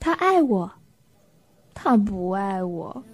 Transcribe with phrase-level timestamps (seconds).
[0.00, 0.70] 他爱我，
[1.74, 3.04] 他不爱我。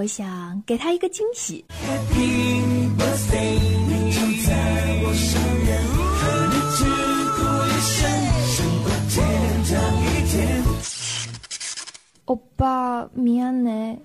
[0.00, 1.64] 我想给他一个惊喜。
[12.24, 13.98] 欧巴，미안해。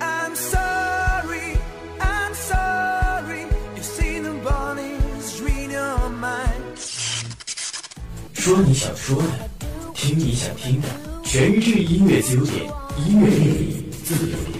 [0.00, 1.56] I'm sorry,
[2.00, 3.46] I'm sorry.
[3.76, 6.76] You see the bodies read your mind.
[8.34, 9.48] 说你想说的，
[9.94, 10.88] 听你想听的，
[11.22, 12.64] 全智音乐自由点，
[13.06, 14.59] 音乐魅力自由点。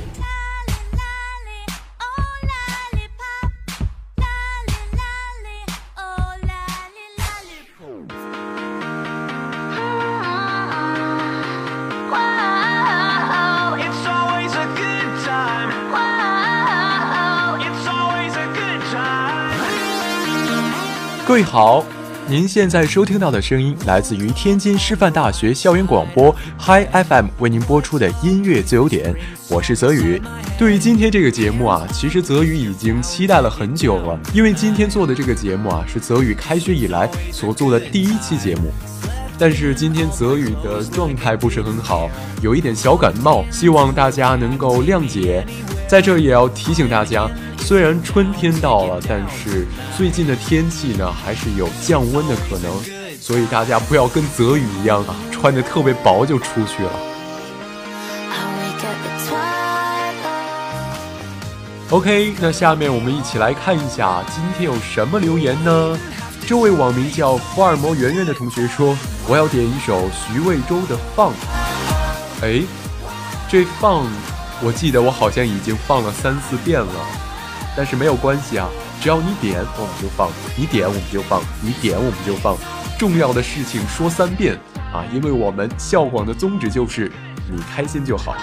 [21.32, 21.86] 各位好，
[22.28, 26.30] 您现在收听到的声音来自于天津师范大学校园广播
[26.60, 29.16] Hi FM 为您播出的音乐自由点，
[29.50, 30.22] 我是泽宇。
[30.60, 38.70] 对于今天这个节目啊，其实泽宇已经期待了很久了，因为今天做的这个节目啊，是泽宇开学以来所做的第一期节目。
[39.42, 42.08] 但是今天泽宇的状态不是很好，
[42.44, 45.44] 有一点小感冒，希望大家能够谅解。
[45.88, 49.66] 在这也要提醒大家，虽然春天到了，但是
[49.98, 52.72] 最近的天气呢还是有降温的可能，
[53.20, 56.92] 所以大家不要跟泽宇一样啊，穿的特别薄就出去了。
[61.90, 65.98] OK，那下面我们一起来看一下今天有什么留言呢？
[66.52, 68.94] 这位网名叫福尔摩圆圆的同学说
[69.26, 71.32] ：“我要点一首徐渭州的《放》。”
[72.44, 72.62] 哎，
[73.48, 74.06] 这放，
[74.62, 76.94] 我记得我好像已经放了三四遍了，
[77.74, 78.68] 但是没有关系啊，
[79.00, 82.58] 只要你点我们就放，你点我们就放，你点我们就放。
[83.00, 84.60] 重要的事情说三遍
[84.94, 87.10] 啊，因为我们校广的宗旨就是
[87.50, 88.36] 你开心就好。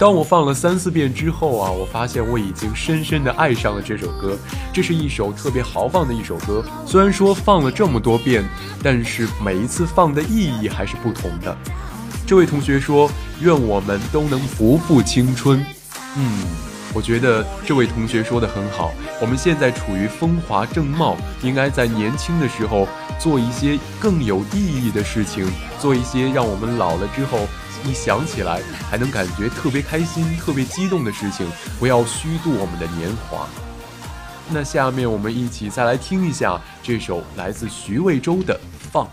[0.00, 4.34] 当我放了三四遍之后啊，我发现我已经深深的爱上了这首歌。
[4.72, 6.64] 这是一首特别豪放的一首歌。
[6.86, 8.42] 虽然说放了这么多遍，
[8.82, 11.54] 但是每一次放的意义还是不同的。
[12.26, 13.10] 这位同学说
[13.42, 15.62] ：“愿我们都能不负青春。”
[16.16, 16.46] 嗯，
[16.94, 18.92] 我觉得这位同学说的很好。
[19.20, 22.88] 我们现在处于风华正茂，应该在年轻的时候
[23.18, 25.46] 做一些更有意义的事情，
[25.78, 27.40] 做一些让我们老了之后。
[27.84, 28.60] 一想起来
[28.90, 33.46] 还能感觉特别开心、特别激动的事情，不要虚度我们的年华。
[34.50, 38.54] 那下面我们一起再来听一下这首来自徐渭州的
[38.92, 39.04] 《放》。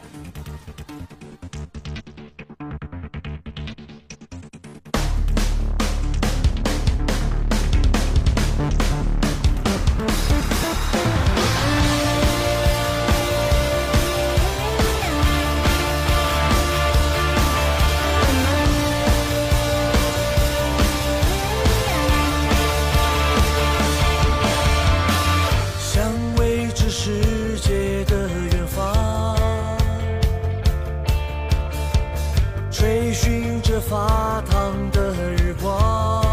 [33.98, 36.24] 发烫的日光，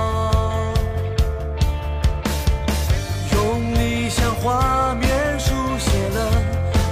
[3.32, 5.08] 用理想画面
[5.40, 6.31] 书写了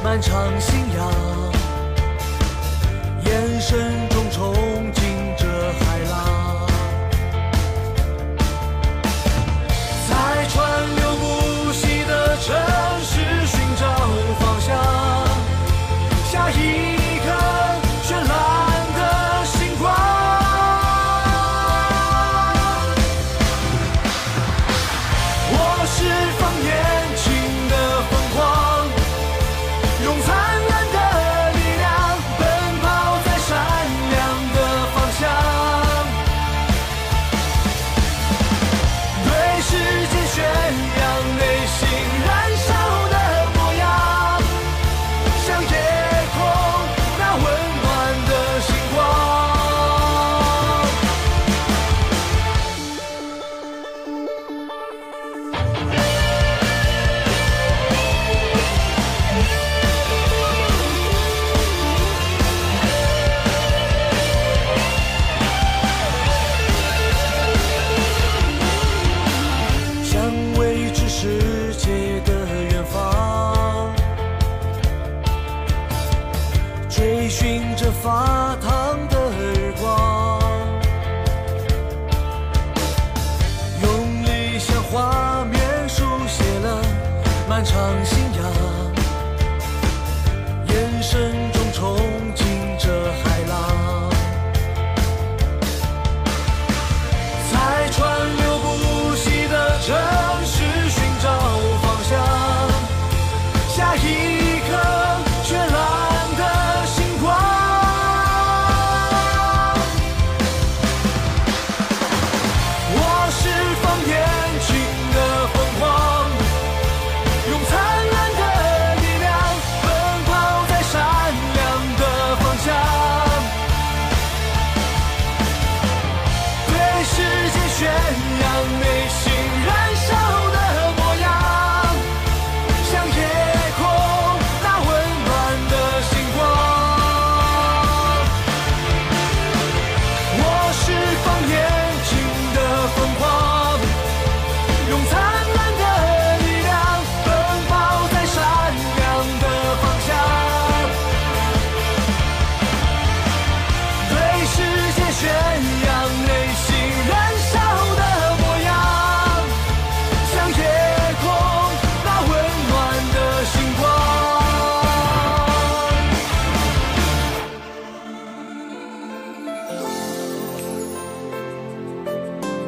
[0.02, 0.78] 漫长心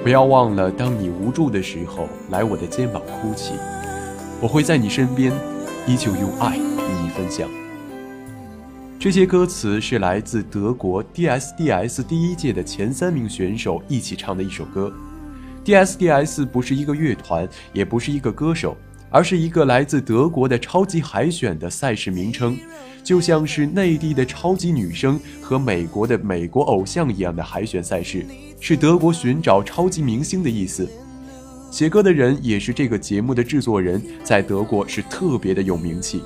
[0.05, 3.55] 不要忘了，当你无助的时候，来我的肩膀哭泣，
[4.39, 5.33] 我会在你身边，
[5.87, 7.49] 依旧用爱与你分享。
[9.01, 14.93] 这些歌词是来自德国 DSDS 第一届的前三名选手一起唱的一首歌。
[15.65, 18.77] DSDS 不是一个乐团，也不是一个歌手，
[19.15, 22.59] 而是一个来自德国的超级海选的赛事名称，
[23.05, 28.27] 就像是内地的超级女声和美国的美国偶像一样的海选赛事，
[28.59, 30.91] 是德国寻找超级明星的意思。
[31.71, 36.21] 写歌的人也是这个节目的制作人，在德国是特别的有名气。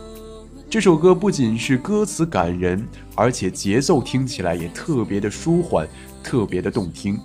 [0.70, 2.82] 这首歌不仅是歌词感人，
[3.14, 5.87] 而且节奏听起来也特别的舒缓，
[6.25, 7.20] 特别的动听。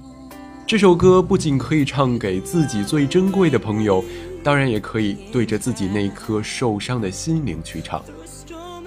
[0.68, 4.04] 这首歌不仅可以唱给自己最珍贵的朋友，
[4.44, 8.04] 当然也可以对着自己那颗受伤的心灵去唱。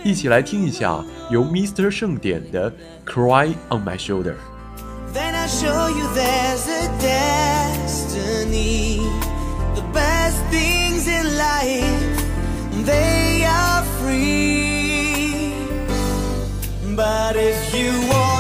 [0.05, 1.91] 一起来听一下由 Mr.
[1.91, 2.71] 盛典的
[3.05, 4.35] 《Cry on My Shoulder》。
[5.13, 9.01] Then I show you there's a destiny.
[9.75, 12.23] The best things in life,
[12.85, 15.55] they are free.
[16.95, 18.36] But if you wanna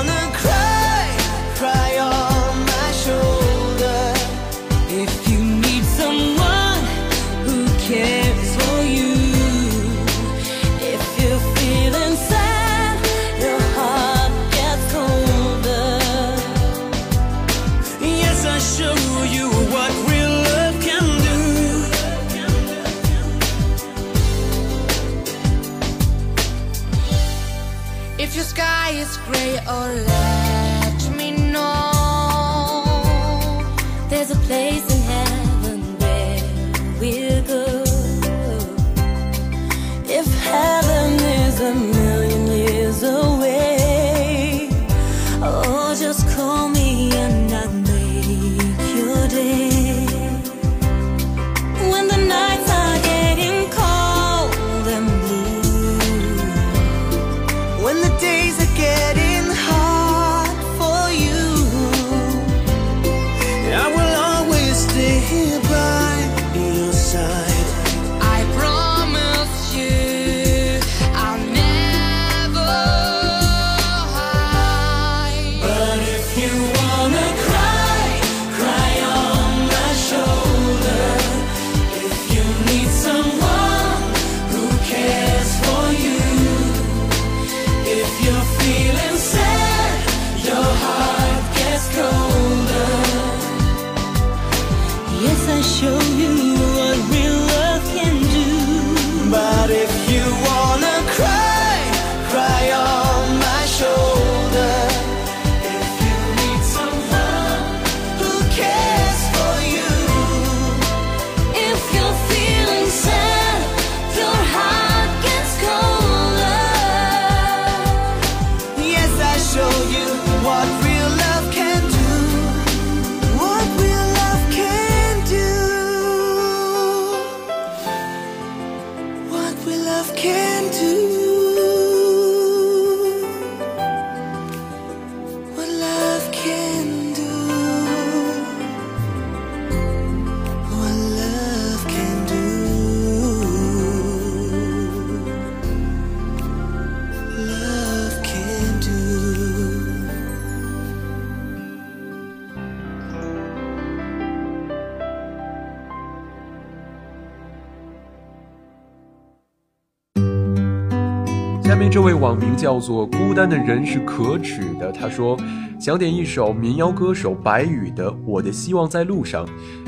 [161.66, 165.36] 下面这位网名叫做“孤单的人是可耻的”，他说
[165.80, 169.44] 想点一首民谣歌手白宇的《我的希望在路上》。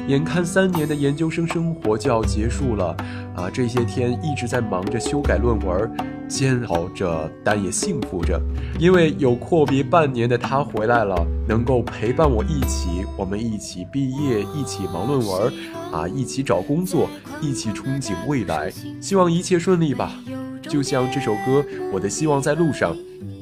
[0.09, 2.97] 眼看三年的研究生生活就要结束了，
[3.37, 5.89] 啊，这些天一直在忙着修改论文，
[6.27, 8.41] 煎熬着，但也幸福着，
[8.81, 15.53] 因为有阔别半年的他回来了，能够陪伴我一起，我们一起毕业，一起忙论文，
[15.93, 17.09] 啊，一起找工作，
[17.41, 18.69] 一起憧憬未来，
[19.01, 20.13] 希望一切顺利吧。
[20.63, 22.95] 就像这首歌《我的希望在路上》，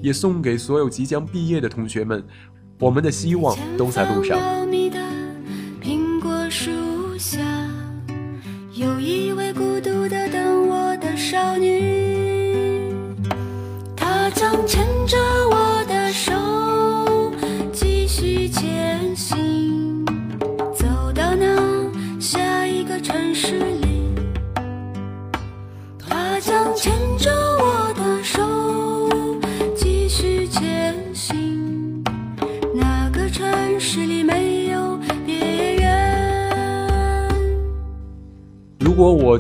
[0.03, 2.25] 也送给所有即将毕业的同学们，
[2.79, 4.39] 我们的希望都在路上。
[11.19, 12.93] 少女，
[13.97, 15.16] 她将牵着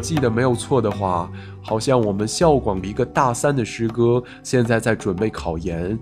[0.06, 1.28] 记得没有错的话，
[1.60, 5.98] 好像我们校广一个大三的师哥现在在准备考研。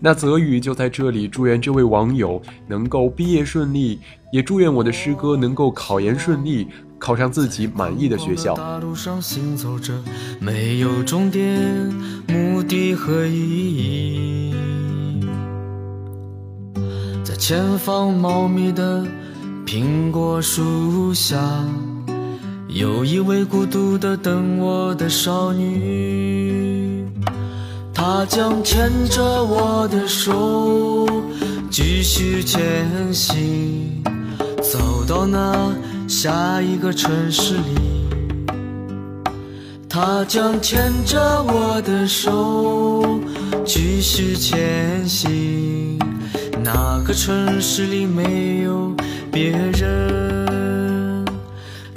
[0.00, 4.00] 那泽宇就在这里祝愿这位网友能够毕业顺利，
[4.32, 6.66] 也祝愿我的师哥能够考研顺利，
[6.98, 8.54] 考上自己满意的学校。
[8.54, 9.92] 大路上行走着，
[10.40, 11.60] 没有终点，
[12.26, 13.36] 目的和意
[13.76, 14.54] 义。
[17.22, 19.04] 在前方茂密的
[19.66, 21.38] 苹果树下，
[22.74, 27.06] 有一位孤独的等我的少女，
[27.94, 31.08] 她将牵着我的手，
[31.70, 34.02] 继续前行，
[34.60, 35.72] 走到那
[36.08, 37.62] 下一个城市里。
[39.88, 43.20] 她将牵着我的手，
[43.64, 45.96] 继续前行。
[46.60, 48.92] 那个城市里没有
[49.30, 50.33] 别人。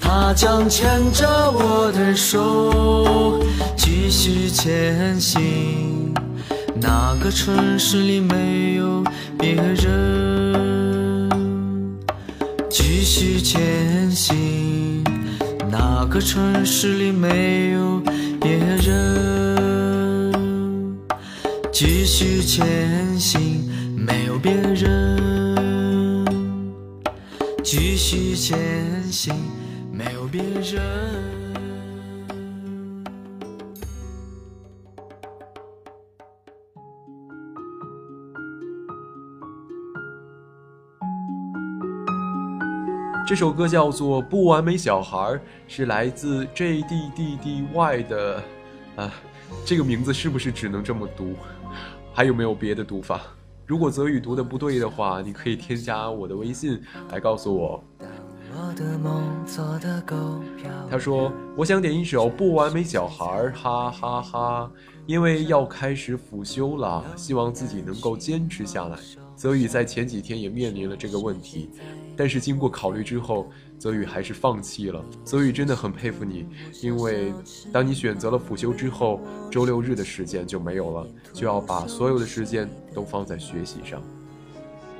[0.07, 3.43] 他将牵着我的手，
[3.75, 6.13] 继续前行。
[6.79, 9.03] 那个城市里没有
[9.37, 11.29] 别人。
[12.69, 15.03] 继续前行，
[15.69, 18.01] 那个城市里没有
[18.39, 20.31] 别人。
[21.69, 26.25] 继续前行，没有别人。
[27.61, 28.57] 继续前
[29.11, 29.33] 行，
[30.27, 30.81] 别人。
[43.27, 45.17] 这首歌叫做《不完美小孩》，
[45.67, 48.43] 是来自 JDDDY 的，
[48.95, 49.13] 啊，
[49.65, 51.35] 这个名字是不是只能这么读？
[52.13, 53.19] 还有没有别的读法？
[53.65, 56.81] 如果泽宇读的不对的话，你可以添加我的微信
[57.11, 57.83] 来告诉我。
[60.89, 64.71] 他说：“我想点一首《不完美小孩》，哈哈哈！
[65.05, 68.97] 因为要开始辅修了，希望自己能够坚持下来。”
[69.35, 71.69] 泽宇在前几天也面临了这个问题，
[72.15, 73.47] 但是经过考虑之后，
[73.77, 74.99] 泽宇还是放弃了。
[75.23, 76.47] 泽宇真的很佩服你，
[76.81, 77.31] 因为
[77.71, 79.21] 当你选择了辅修之后，
[79.51, 84.01] 周六日的时间就没有了，就要把所有的时间都放在学习上。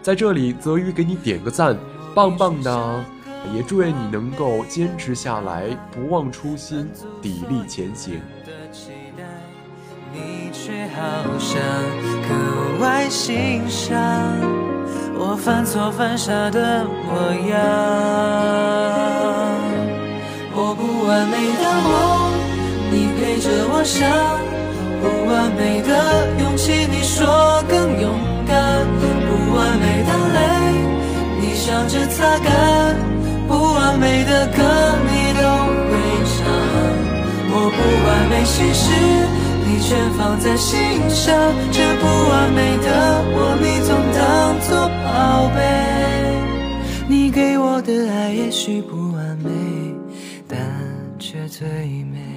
[0.03, 1.75] 在这里，泽宇给你点个赞，
[2.13, 3.05] 棒棒的！
[3.53, 6.89] 也祝愿你能够坚持下来，不忘初心，
[7.21, 8.21] 砥砺前行。
[10.13, 11.01] 你却好
[11.37, 11.61] 像
[12.27, 12.29] 格
[12.81, 13.93] 外欣赏
[15.19, 17.57] 我犯错犯傻的模样。
[20.55, 21.91] 我不完美的梦，
[22.89, 23.99] 你陪着我想；
[25.01, 25.89] 不完美的
[26.41, 28.09] 勇气，你说更勇
[28.47, 28.87] 敢；
[29.27, 30.39] 不完美的泪，
[31.41, 32.47] 你笑着擦干；
[33.47, 34.61] 不完美的歌，
[35.07, 35.41] 你都
[35.89, 35.91] 会
[36.35, 36.37] 唱。
[37.49, 38.85] 我不完美心事。
[39.69, 40.77] 你全放在心
[41.09, 41.35] 上，
[41.71, 42.87] 这不完美的
[43.33, 45.57] 我，你总当做宝贝。
[47.09, 49.49] 你给我的爱也许不完美，
[50.47, 50.57] 但
[51.19, 52.36] 却最美。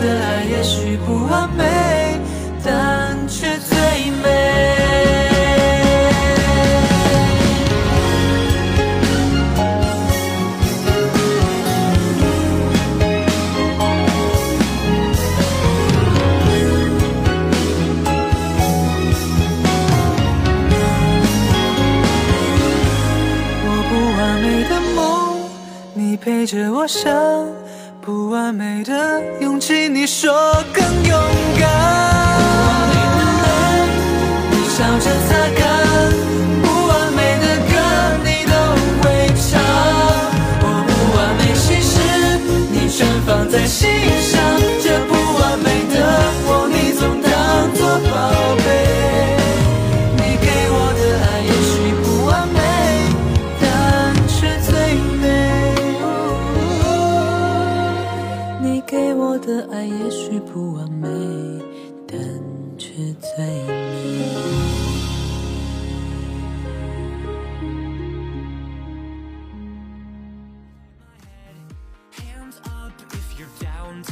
[0.00, 1.64] 的爱也许不完美，
[2.64, 3.76] 但却最
[4.22, 4.28] 美。
[23.62, 24.98] 我不完美的梦，
[25.94, 27.10] 你陪着我想；
[28.00, 29.22] 不完美的
[29.70, 30.32] 听你说
[30.72, 30.79] 个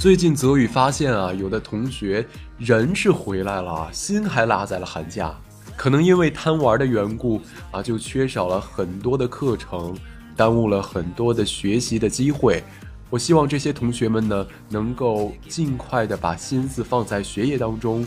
[0.09, 5.35] 最近泽宇发现啊，有的同学人是回来了，心还落在了寒假。
[5.77, 9.95] 可能因为贪玩的缘故啊，就缺少了很多的课程，
[10.35, 12.65] 耽误了很多的学习的机会。
[13.11, 18.03] 我希望这些同学们呢，能够尽快的把心思放在学业当中，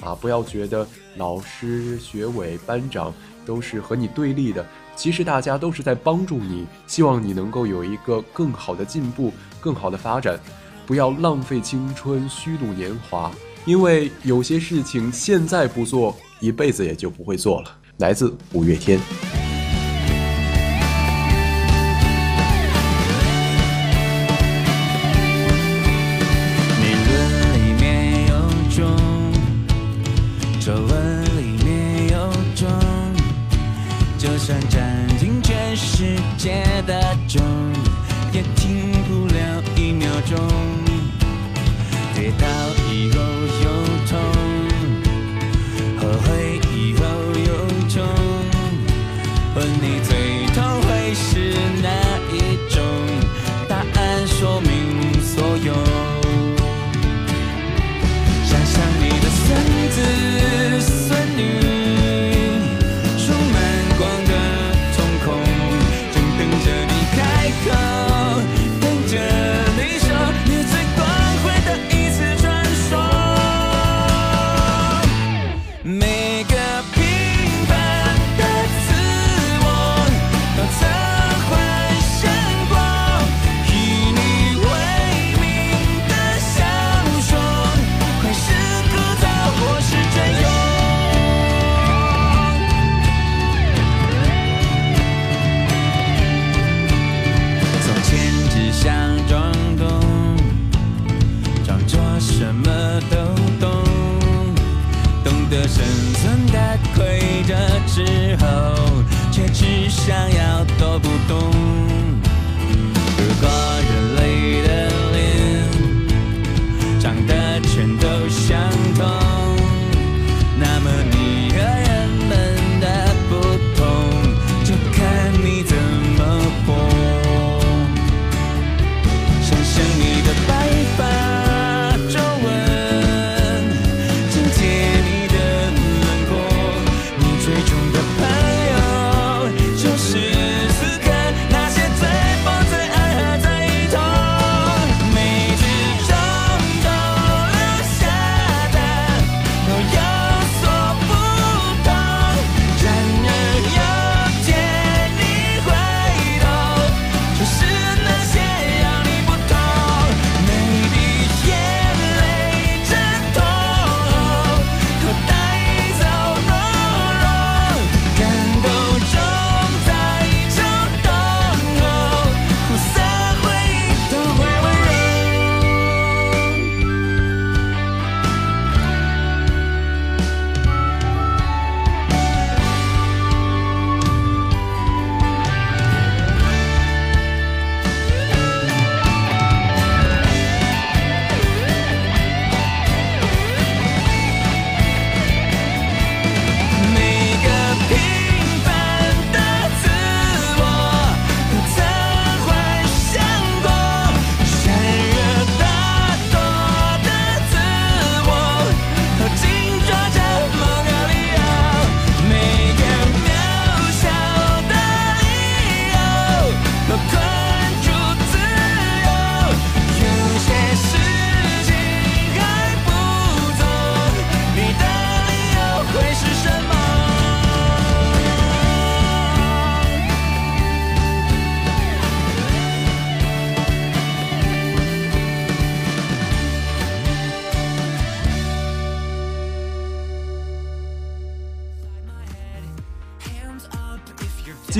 [0.00, 0.84] 啊，不要觉得
[1.18, 3.14] 老师、学委、班长
[3.46, 4.66] 都是和你对立的。
[4.96, 10.36] 其实大家都是在帮助你，希望你能够有一个更好的进步、更好的发展。
[10.86, 13.30] 不要浪费青春、虚度年华，
[13.64, 17.76] 因为有些事情现在不做，一辈子也就不会做了。
[17.98, 19.00] 来自五月天。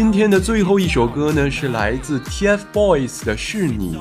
[0.05, 3.97] 今天的最后一首歌呢，是来自 TFBOYS 的《是你》，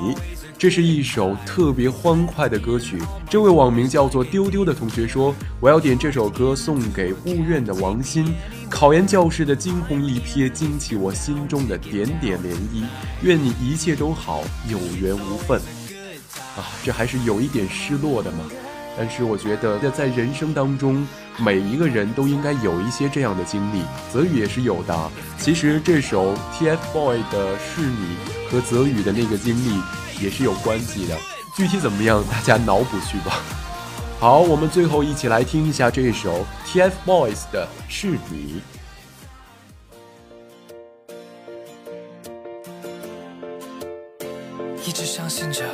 [0.58, 2.98] 这是一首特别欢快的歌曲。
[3.30, 8.26] 这位网名叫做丢丢的同学说：“我要点这首歌送给物院的王鑫，
[8.68, 12.84] 考研教室的惊鸿一瞥惊起我心中的点点涟漪。
[13.22, 15.58] 愿你一切都好，有缘无分。”
[16.54, 18.44] 啊，这还是有一点失落的嘛。
[18.96, 21.06] 但是我觉得，在人生当中，
[21.38, 23.82] 每一个人都应该有一些这样的经历。
[24.12, 25.10] 泽宇也是有的。
[25.38, 28.16] 其实这首 TFBOYS 的《是你》
[28.50, 29.80] 和泽宇的那个经历
[30.22, 31.16] 也是有关系的。
[31.56, 33.40] 具体怎么样，大家脑补去吧。
[34.20, 38.62] 好，我们最后一起来听一下这首 TFBOYS 的《是你》。
[44.86, 45.64] 一直相信着，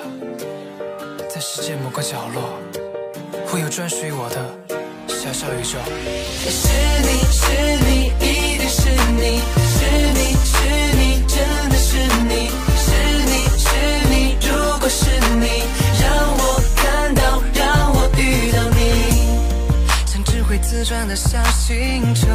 [1.29, 2.59] 在世界某个角落，
[3.51, 4.37] 会有专属于我的
[5.09, 5.77] 小小宇宙。
[6.49, 6.69] 是
[7.03, 7.51] 你是
[7.85, 10.55] 你，一定是你，是你是
[10.95, 11.35] 你，真
[11.69, 11.97] 的是
[12.29, 12.47] 你，
[12.79, 12.87] 是
[13.27, 13.69] 你是
[14.09, 15.11] 你，如果是
[15.41, 15.65] 你，
[16.01, 16.07] 让
[16.39, 18.79] 我看到，让我遇到你，
[20.07, 22.29] 像只会自转的小星球，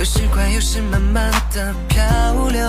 [0.00, 2.02] 有时快，有时慢慢的漂
[2.48, 2.66] 流，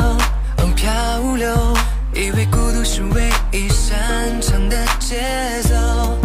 [0.57, 1.75] 哦漂流。
[2.13, 5.21] 以为孤独是唯一擅长的节
[5.63, 6.17] 奏，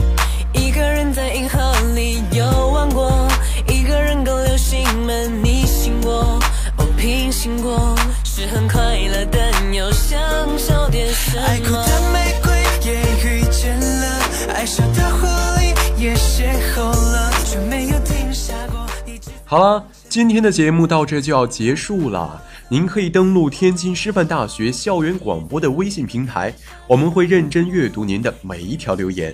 [0.83, 1.61] 个人在银河
[1.95, 3.29] 里游玩过，
[3.69, 6.41] 一个人跟流星们逆行过，
[6.77, 10.19] 哦平行过，是很快乐，但又想
[10.59, 11.43] 少点什么。
[11.47, 12.53] 爱哭的玫瑰
[12.85, 15.27] 也遇见了，爱笑的狐
[15.61, 18.85] 狸也邂逅了，却没有停下过。
[19.07, 22.43] 一直好了，今天的节目到这就要结束了。
[22.69, 26.53] 您可以登录天津师范大学校园广播的微信平台，
[26.89, 29.33] 我们会认真阅读您的每一条留言。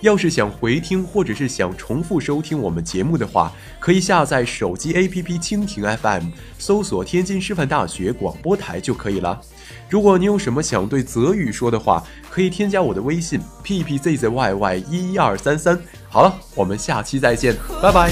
[0.00, 9.40] 要是想回听或者是想重复收听我们节目的话，可以下载手机 APP 蜻蜓 FM，搜索天津师范大学广播台就可以了。
[9.88, 15.78] 如果你有什么想对泽宇说的话，可以添加我的微信 ppzzyy 一一二三三。
[16.08, 18.10] 好了，我们下期再见，拜拜。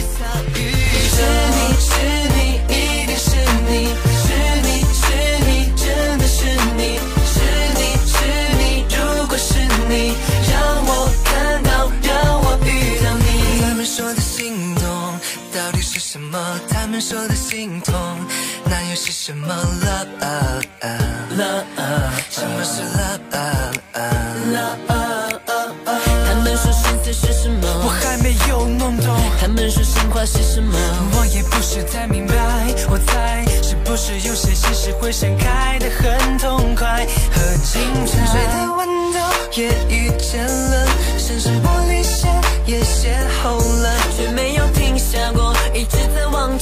[17.00, 17.94] 说的心痛，
[18.64, 19.54] 那又是什么
[21.36, 21.62] ？Love，
[22.28, 24.76] 什么是 love？love？
[26.26, 27.90] 他们说心碎是什我么？
[28.00, 29.16] 还没有弄懂。
[29.40, 30.76] 他们说心话是什么？
[31.14, 32.34] 我也不是太明白，
[32.90, 38.16] 我猜是不是有些心事会盛开的很痛快和精彩？
[38.16, 39.18] 沉睡的温度
[39.54, 41.87] 也遇见了，深深玻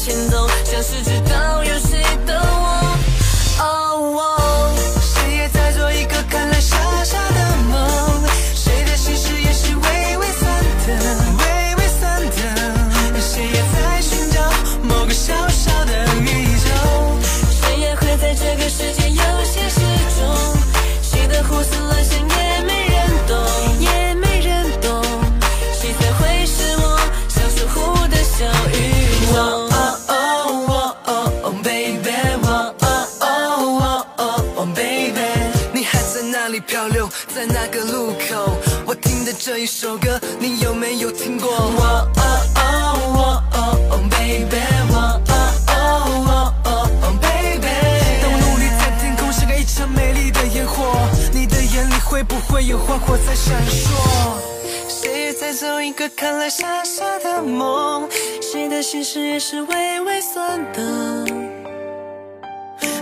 [0.07, 1.03] 前走，像是
[39.67, 41.51] 一首歌，你有没有听过？
[41.51, 42.23] 哦哦
[42.55, 44.63] 哦哦哦，baby，
[44.95, 45.35] 哦哦
[45.67, 47.67] 哦哦哦，baby，
[48.23, 50.97] 当我努力在天空像个一场美丽的烟火，
[51.33, 53.91] 你的眼里会不会有花火在闪烁？
[54.89, 58.09] 谁也在做一个看来傻傻的梦，
[58.41, 61.27] 谁的心事也是微微酸的。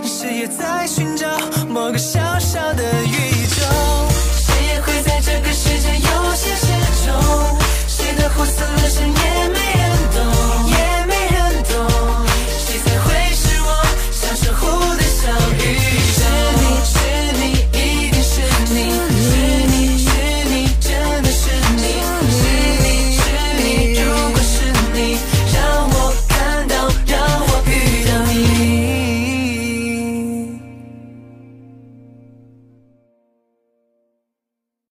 [0.03, 1.27] 谁也在寻找
[1.69, 3.61] 某个小小的宇宙。
[4.35, 5.74] 谁也会在这个世
[6.35, 6.65] 现实
[7.05, 7.13] 中
[7.87, 9.74] 谁的胡思乱想也没